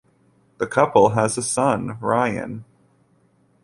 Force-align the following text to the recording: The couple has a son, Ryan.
The 0.57 0.65
couple 0.65 1.09
has 1.09 1.37
a 1.37 1.43
son, 1.43 1.99
Ryan. 2.01 2.65